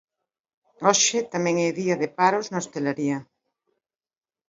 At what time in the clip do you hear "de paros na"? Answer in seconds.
2.01-2.59